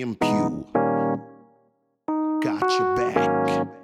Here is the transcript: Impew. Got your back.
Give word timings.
Impew. 0.00 0.66
Got 2.42 2.68
your 2.78 2.96
back. 2.96 3.83